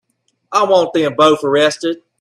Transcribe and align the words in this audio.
I 0.51 0.63
want 0.63 0.93
them 0.95 1.13
both 1.15 1.43
arrested. 1.43 2.01